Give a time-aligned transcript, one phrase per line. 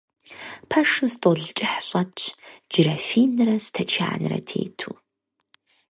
[0.69, 2.19] Пэшым стӀол кӀыхь щӀэтщ
[2.71, 4.91] джырафинрэ стэчанрэ тету.